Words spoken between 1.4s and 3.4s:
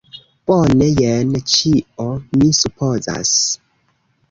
ĉio mi supozas!